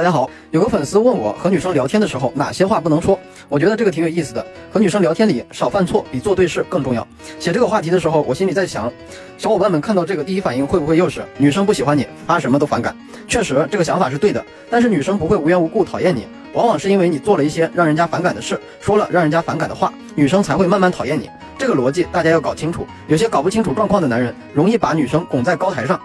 [0.00, 4.42] 大家好，有个粉丝问我和女生聊天的时候哪些话不能说，我觉得这个挺有意思的。
[4.72, 7.06] 和女生聊天里少犯错比做对事更重要。
[7.38, 8.90] 写这个话题的时候，我心里在想，
[9.36, 12.96] 小伙伴们看到这个第一反应会不会又是女生不喜欢你，发什么都反感？
[13.28, 21.28] 确实，这个想法是对的，但是女生不会无缘无故讨厌你，往往是因为你做了一些让人家反感的事，说了让人家反感的话，女生才会慢慢讨厌你。
[21.58, 22.86] 这个逻辑大家要搞清楚。
[23.06, 26.00] 有些搞不清楚状况的男人，容易把女生拱在高台上。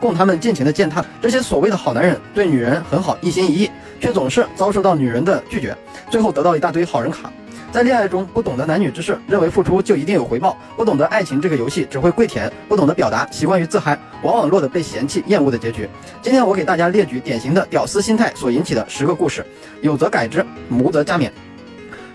[0.00, 1.04] 供他们尽情的践踏。
[1.20, 5.76] 这些所谓的好男人对女人很好，一心一意，却总是遭受到女人的拒绝，
[6.10, 7.30] 最后得到一大堆好人卡。
[7.70, 15.88] 在恋爱中不懂得男女之事，认为付出就一定有回报，不懂得爱情这个游戏只会跪舔，不懂得表达，习惯于自嗨，往往落得被嫌弃、厌恶的结局。
[16.20, 19.46] 今天我给大家列举典型的屌丝心态所引起的十个故事，
[19.82, 21.30] 有则改之，无则加勉。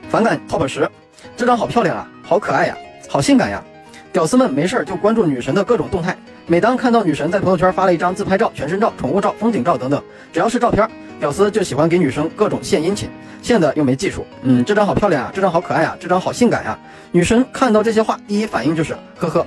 [0.10, 0.90] 反感 top 十，
[1.38, 3.64] 这张好漂亮啊，好可爱呀，好性感呀。
[4.12, 6.18] 屌丝们没事儿就关注女神的各种动态。
[6.48, 10.00] 每当看到女神在朋友圈发了一张自拍照、全身照、宠物照、风景照等等，
[10.32, 10.88] 只要是照片，
[11.20, 13.10] 屌丝就喜欢给女生各种献殷勤，
[13.42, 14.24] 献的又没技术。
[14.44, 16.78] 嗯，这张好漂亮啊，这张好可爱啊，这张好性感呀。
[17.12, 19.44] 女神看到这些话，第一反应就是呵呵，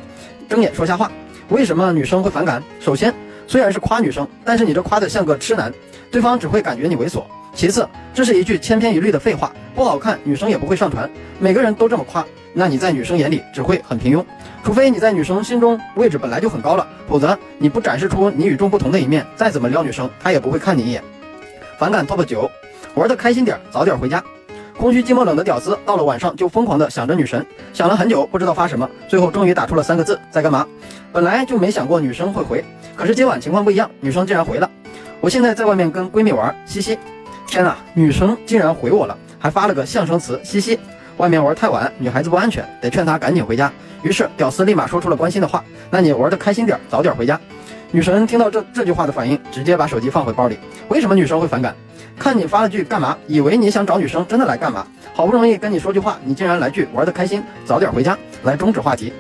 [0.49, 1.09] 睁眼说瞎话。
[1.51, 2.61] 为什么女生会反感？
[2.81, 3.15] 首先，
[3.47, 5.73] 虽然是夸女生，但是你这夸的像个痴男，
[6.11, 7.23] 对方只会感觉你猥琐。
[7.55, 11.11] 其次，这是一句千篇一律的废话，不好看，女生也不会上传。
[11.39, 14.25] 每个人都这么夸，那你在女生眼里只会很平庸。
[14.63, 21.03] 除非你在女生心中位置本来就很高了，否则你不展示出你与众不同的一面，再怎么撩女生，她也不会看你一眼。
[21.79, 22.51] 反感 top 九，
[22.95, 24.23] 玩的开心点，早点回家。
[24.77, 30.65] 空虚寂寞冷的屌丝，到了晚上就疯狂的想着女神，想了很久，不知道发什么，最后终于打出了三个字：在干嘛？
[31.13, 34.71] 本来就没想过女生会回，可是今晚情况不一样，女生竟然回了。
[35.21, 36.97] 我现在在外面跟闺蜜玩，嘻嘻。
[37.49, 40.79] 天呐，女生竟然回我了，还发了个相声词，嘻嘻。
[41.17, 43.73] 外面玩太晚，女孩子不安全，得劝她赶紧回家。
[44.03, 47.41] 于是屌丝立马说出了关心的话：“那你玩的开心点，早点回家。”
[47.91, 50.59] 女神听到这这句话的反应，直接把手机放回包里。
[50.89, 51.75] 为什么女生会反感？
[52.19, 54.87] 看你发了句干嘛，以为你想找女生真的来干嘛？
[55.15, 59.13] 好不容易跟你说句话，你竟然来句玩的开心，早点回家，来终止话题。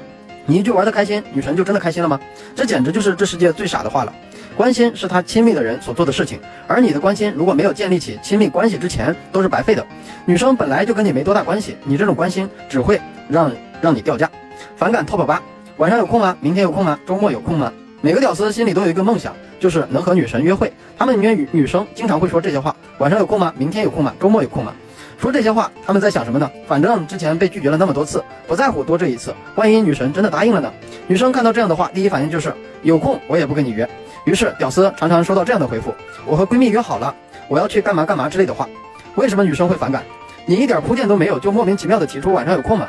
[0.44, 2.20] 你一句玩的开心，女神就真的开心了吗？
[2.54, 4.12] 这简直就是这世界最傻的话了。
[4.58, 9.86] 关心是他亲密的人所做的事情，而你的关心如果没有建立起亲密关系之前，都是白费的。
[10.24, 14.28] 女生本来就跟你没多大关系，你这种关心只会让让你掉价。
[14.74, 15.40] 反感 top 八，
[15.76, 16.36] 晚上有空吗？
[16.40, 16.98] 明天有空吗？
[17.06, 17.72] 周末有空吗？
[18.00, 20.72] 每个屌丝心里都有一个梦想，就是能和女神约会。
[20.98, 23.54] 他们里面女女生经常会说这些话：晚上有空吗？
[23.56, 24.12] 明天有空吗？
[24.20, 24.74] 周末有空吗？
[25.20, 26.50] 说这些话，他们在想什么呢？
[26.66, 29.32] 反正之前被拒绝了那么多次，不在乎多这一次。
[29.54, 30.72] 万一女神真的答应了呢？
[31.06, 32.52] 女生看到这样的话，第一反应就是
[32.82, 33.88] 有空我也不跟你约。
[34.28, 35.94] 于是，屌丝常常收到这样的回复
[36.28, 37.14] ：“我和闺蜜约好了，
[37.48, 38.68] 我要去干嘛干嘛之类的话。”
[39.16, 40.02] 为什么女生会反感？
[40.44, 42.88] 你一点铺垫都没有，就莫名其妙的提出晚上有空吗？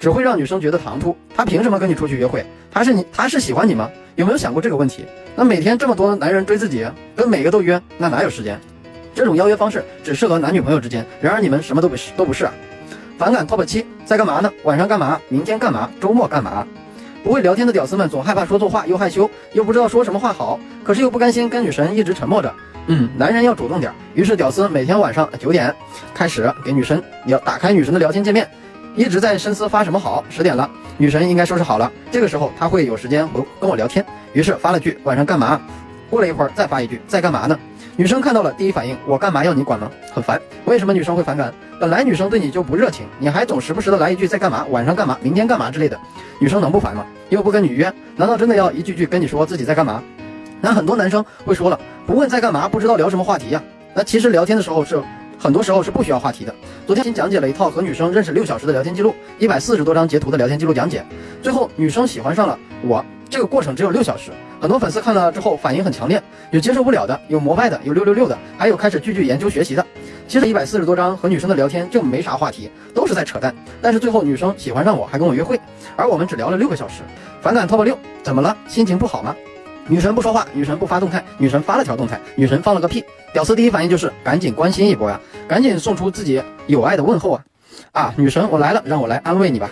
[0.00, 1.16] 只会让女生觉得唐突。
[1.36, 2.44] 他凭什么跟你出去约会？
[2.72, 3.88] 他是你，他是喜欢你吗？
[4.16, 5.06] 有没有想过这个问题？
[5.36, 6.84] 那每天这么多男人追自己，
[7.14, 8.60] 跟每个都约，那哪有时间？
[9.14, 11.06] 这种邀约方式只适合男女朋友之间。
[11.20, 12.52] 然而你们什么都不是，都不是啊！
[13.16, 14.52] 反感 top 七，在干嘛呢？
[14.64, 15.20] 晚上干嘛？
[15.28, 15.88] 明天干嘛？
[16.00, 16.66] 周末干嘛？
[17.22, 22.52] 不会聊天的屌丝们总害怕说错话，又害羞，又不知道说什么话好，可是又不甘心跟女神一直沉默着。
[22.86, 23.92] 嗯，男人要主动点。
[24.14, 25.74] 于是屌丝每天晚上九点
[26.14, 28.48] 开始给女神聊，打开女神的聊天界面，
[28.96, 30.24] 一直在深思发什么好。
[30.30, 34.04] 十点了，女神应该收拾好了，这个时候他会有时间回跟我聊天。
[34.32, 35.60] 于是发了句晚上干嘛？
[36.08, 37.56] 过了一会儿再发一句在干嘛呢？
[38.00, 39.90] 女生看到了，第一反应我干嘛要你管吗？
[40.10, 40.40] 很烦。
[40.64, 41.52] 为什么女生会反感？
[41.78, 44.64] 本来女生对你就不热情，你还总时不时的来一句在干嘛？
[44.70, 45.18] 晚上干嘛？
[45.20, 46.00] 明天干嘛之类的，
[46.40, 47.04] 女生能不烦吗？
[47.28, 50.02] 又不跟你约，难道真的要一句句跟你说自己在干嘛？
[50.62, 53.62] 那很多男生会说了，不问在干嘛，不知道聊什么话题呀？
[53.92, 54.98] 那其实聊天的时候是，
[55.38, 56.54] 很多时候是不需要话题的。
[56.86, 61.04] 昨天新讲解了一套和女生认识六小时的聊天记录，一百四十多张截图的聊天记录讲解，
[61.42, 63.04] 最后女生喜欢上了我。
[63.30, 66.20] 这个过程只有六小时，很多粉丝看了之后反应很强烈，
[66.50, 69.86] 有接受不了的，有膜拜的，有六六六的，还有开始句句研究学习的。
[70.26, 73.54] 其实一百四十多张和女生的聊天就没啥话题，都是在扯淡。
[73.80, 75.60] 但是最后女生喜欢上我，还跟我约会，
[75.96, 77.02] 而我们只聊了六个小时。
[77.40, 78.56] 反感 top 六，怎么了？
[78.66, 79.34] 心情不好吗？
[79.86, 83.04] 女神不说话，女神不发动态，女神发了条动态，女神放了个屁。
[83.32, 87.44] 屌丝第一反应就是赶紧关心一波呀，赶紧送出自己有爱的问候啊！
[87.92, 89.70] 啊，女神我来了，让我来安慰你吧，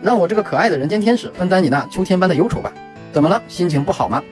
[0.00, 2.72] 让我这个可爱的人间天使分担你那秋天般的忧愁吧。
[3.18, 3.42] 怎么了？
[3.48, 4.22] 心情不好吗？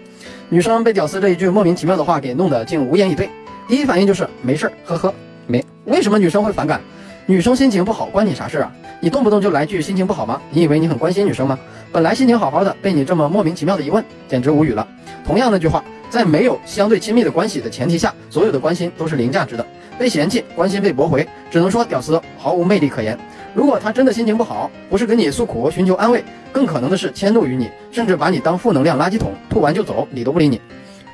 [0.49, 3.29] 女生被屌丝这一句莫名其妙的话给弄得竟无言以对，
[3.67, 5.13] 第一反应就是没事儿，呵呵，
[5.49, 5.65] 没。
[5.87, 6.81] 为什么女生会反感？
[7.27, 8.73] 女生心情不好关你啥事啊？
[9.01, 10.41] 你动不动就来句心情不好吗？
[10.53, 11.59] 你以为你很关心女生吗？
[11.91, 14.87] 本来心情好好的，被你这么莫名其妙的一问，简直无语了。
[15.27, 19.67] 同样那句话，在没有相对亲密的关系的前提下，所有的关心都是零价值的。
[19.99, 23.19] 被嫌弃，关心被驳回，只能说屌丝毫无魅力可言。
[23.57, 26.23] 如果他真的心情不好，不是跟你诉苦寻求安慰，
[26.53, 30.61] 更可能的是迁怒于你，甚至把你当负能量垃圾桶，吐完就走，理都不理你。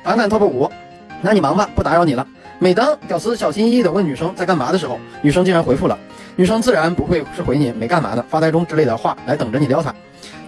[0.03, 0.69] 反感 top 五，
[1.21, 2.27] 那你忙吧，不打扰你了。
[2.59, 5.97] 每当屌丝小心翼翼地问女生在干嘛的时候，女生竟然回复了，
[6.35, 9.95] 女生自然不会是回你没干嘛呢，发呆中之类的话来等着你撩她。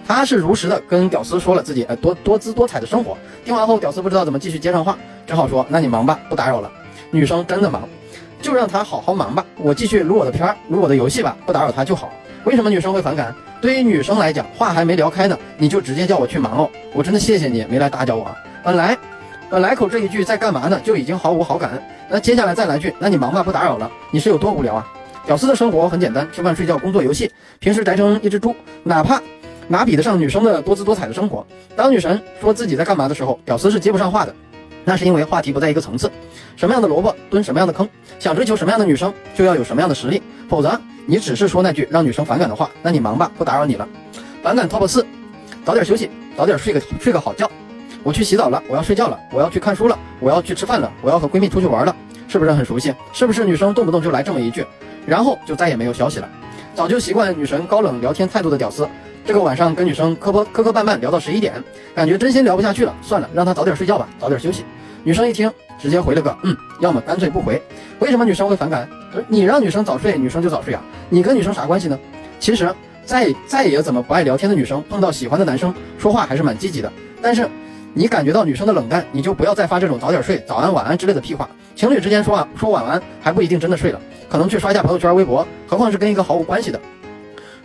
[0.06, 3.16] 她是如实的跟屌丝说了自己呃多多姿多彩的生活。
[3.42, 6.70] 听完后，屌丝不知道怎么继续接上话，只好说那你忙吧，不打扰了。
[7.10, 7.88] 女生真的忙，
[8.46, 12.12] 就让他好好忙吧，我继续撸我的片儿，撸我的游戏吧，不打扰他就好。
[12.44, 13.34] 为什么女生会反感？
[13.60, 18.24] 对于女生来讲，话还没聊开呢，你就直接叫我去忙哦，我真的谢谢你没来打搅我。
[18.62, 18.96] 本来，
[19.50, 21.82] 本来口这一句在干嘛呢，就已经毫无好感。
[22.08, 23.90] 那接下来再来句，那你忙吧，不打扰了。
[24.12, 24.86] 你是有多无聊啊？
[25.26, 27.28] 屌丝的生活很简单，吃饭睡觉工作游戏，
[27.58, 28.54] 平时宅成一只猪，
[28.84, 29.20] 哪怕
[29.66, 31.44] 哪比得上女生的多姿多彩的生活？
[31.74, 34.32] 当女神说自己在干嘛的时候，屌丝是接不上话的，
[34.86, 36.10] 那是因为话题不在一个层次。
[36.56, 37.86] 什么样的萝卜蹲什么样的坑，
[38.18, 40.80] 想追求什么样的女生，就要有什么样的实力，否则。
[41.08, 43.86] 你只是说那句让女生反感的话，那你忙吧，不打扰你了。
[44.42, 45.06] 反感 top 四，
[45.64, 47.48] 早点休息，早点睡个睡个好觉。
[48.02, 51.94] 我去洗澡了，我要睡觉了，我要去看书了，我要去吃饭了，我要和闺蜜出去玩了，
[52.26, 52.94] 是不是很熟悉？
[53.12, 54.66] 是不是女生动不动就来这么一句，
[55.06, 56.28] 然后就再也没有消息了？
[56.74, 58.88] 早就习惯女神高冷聊天态度的屌丝，
[59.24, 61.62] 这个晚上跟女生磕磕磕磕绊绊聊到十一点，
[61.94, 64.64] 感觉真心聊不下去了，算了，让她早点睡觉吧，早点休息。
[65.06, 65.48] 女生一听，
[65.80, 67.62] 直接回了个嗯，要么干脆不回。
[68.00, 68.88] 为什么女生会反感？
[69.28, 70.82] 你让女生早睡，女生就早睡啊？
[71.08, 71.96] 你跟女生啥关系呢？
[72.40, 72.74] 其实
[73.04, 76.92] 再再也怎么不爱聊天的女生，碰到喜欢的男生，说话还是蛮积极的。
[77.22, 77.48] 但是
[77.94, 81.48] 你感觉到女生的冷淡，你就不要再发这种早点睡、早安、晚安之类的屁话。
[81.76, 86.80] 情侣之间说啊说晚安，还不一定真的睡了，可能去刷一下朋友圈、微博，何况是跟一个毫无关系的。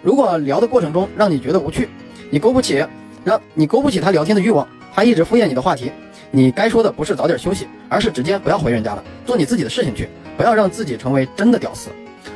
[0.04, 1.90] 如果聊的过程中让你觉得无趣，
[2.30, 2.86] 你勾不起
[3.24, 5.92] 让你勾不起他聊天的欲望，他一直敷衍你的话题。
[6.34, 10.08] 你该说的不是早点休息，而是直接不要回人家了，做你自己的事情去，
[10.38, 11.90] 不要让自己成为真的屌丝。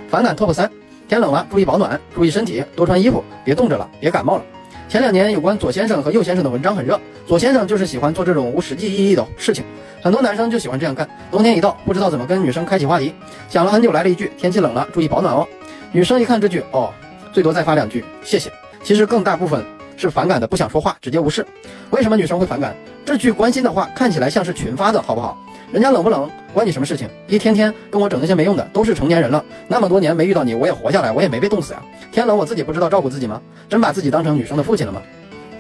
[0.09, 0.69] 反感 top 三，
[1.07, 4.43] 天冷了注意保暖，注意身体，多穿衣服，别冻着了，别感冒了。
[4.89, 9.63] 前两年有关左先生和右先生的文章很热，左先生就是喜欢做这种无实际意义的事情，
[10.03, 11.09] 很多男生就喜欢这样干。
[11.31, 13.13] 冬天一到，不知道怎么跟女生开启话题，
[13.49, 15.47] 想了很久，来了一句天气冷了，注意保暖哦。
[15.91, 16.93] 女生一看这句，哦，
[17.31, 18.51] 最多再发两句谢谢。
[18.83, 19.74] 其实更大部分。
[19.97, 21.45] 是反感的，不想说话，直接无视。
[21.91, 22.75] 为什么女生会反感
[23.05, 23.89] 这句关心的话？
[23.95, 25.37] 看起来像是群发的，好不好？
[25.71, 27.09] 人家冷不冷关你什么事情？
[27.27, 31.81] 一天天跟我整那些没用的，都是成年人了，那么多年没遇到你，我也活下来，我也没被冻死呀。
[32.11, 33.41] 天冷我自己不知道照顾自己吗？
[33.67, 35.01] 真把自己当成女生的父亲了吗？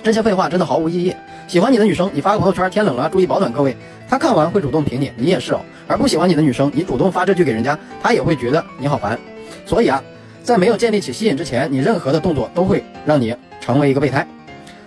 [0.03, 1.13] 这些废话真的毫无意义。
[1.47, 3.75] 喜欢你的女生，你发个朋友圈，天冷了注意保暖，各位，
[4.07, 5.61] 她看完会主动评你，你也是哦。
[5.87, 9.19] 而不喜欢你的女生，你主动发这句给人家，她也会觉得你好烦。
[9.65, 10.01] 所以啊，
[10.43, 13.35] 在没有建立起吸引之前，你任何的动作都会让你。
[13.65, 14.25] 成为一个备胎。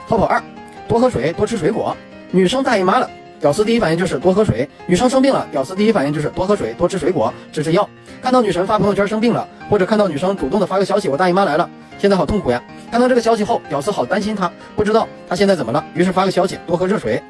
[0.09, 0.41] Top 二，
[0.87, 1.97] 多喝水，多吃水果。
[2.31, 3.11] 女生大姨妈了，
[3.41, 7.89] 屌丝第一反应就是多喝水；女生生病了，屌丝第一反应就是多喝水，多吃水果，吃吃药。
[8.23, 12.63] 看到女神发朋友圈生病了，或者看到女生主动的发个消息，我大姨妈来了，现在好痛苦呀。
[12.91, 17.21] 看到这个消息后，屌丝好担心她，不知道她现在怎么了，于是发个消息，多喝热水。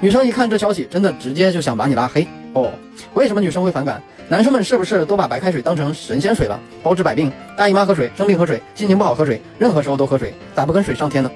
[0.00, 2.72] 女生一看这消息，真的直接就想把你拉黑哦。
[3.12, 4.02] 为什么女生会反感？
[4.26, 6.58] 男生们是不是都把白开水当成神仙水了？
[6.82, 11.30] 包治百病，大姨妈喝水，生病喝水，心情不好喝水，任何时候都喝水，咋不跟水上天呢？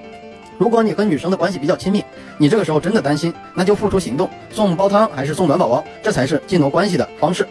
[0.56, 2.02] 如果你和女生的关系比较亲密，
[2.38, 7.46] 你这个时候真的担心，那就付出行动，送煲汤还是送暖宝宝，这才是竞夺关系的方式。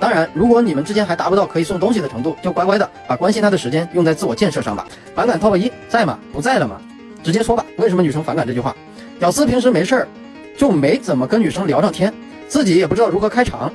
[0.00, 4.86] 当然，如果你们之间还达不到可以送东西的程度，就乖乖的把关心他的时间用在自我建设上吧。
[5.14, 6.18] 反感 top 一在吗？
[6.32, 6.80] 不在了吗？
[7.22, 7.64] 直接说吧。
[7.76, 8.74] 为什么女生反感这句话？
[9.20, 10.08] 屌丝平时没事儿。
[10.54, 12.12] 就没怎么跟女生聊上天，
[12.52, 13.72] 自己也不知道如何开场，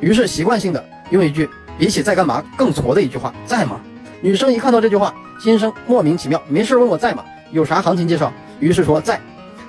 [0.00, 3.80] 于是习惯性的用一句比起在干嘛更挫的一句话在吗？
[4.20, 7.24] 女生一看到这句话，心生莫名其妙，没事问我在吗？
[7.52, 8.32] 有啥行情介绍？
[8.58, 9.20] 于是说在。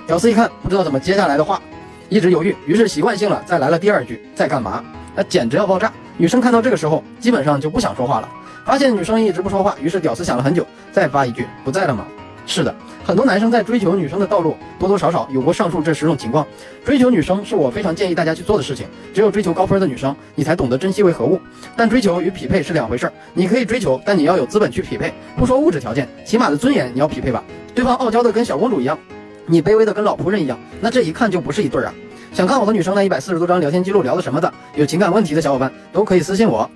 [0.08, 1.62] 屌丝一看不知道怎么接下来的话，
[2.08, 4.84] 一直犹豫，于是习惯性了再来了第二句在干嘛？
[5.14, 5.92] 那简直要爆炸。
[6.16, 8.28] 女生看到这个时候，基本上就不想说话了。
[8.66, 12.04] 发现女生一直不说话，于是屌丝想了很久，再发一句不在了吗？
[12.44, 12.74] 是的。
[13.08, 16.46] 很多男生在追求女生的道路，多多少少有过上述这十种情况。
[16.84, 18.86] 追求女生是我非常建议大家去做的事情。
[19.14, 21.40] 只有追求高分的女生，你才懂得珍惜为何物。
[21.74, 23.12] 但追求与匹配是两回事儿。
[23.32, 25.10] 你可以追求，但你要有资本去匹配。
[25.38, 27.42] 不说物质条件，起码的尊严你要匹配吧。
[27.74, 28.98] 对方傲娇的跟小公主一样，
[29.46, 31.94] 你卑微的跟老仆人一样，那这一看就不是一对儿啊。
[32.34, 36.70] 想看我和女生那一百四十多张聊天记录聊的什么的，有情感问题的小伙伴都可以私信我。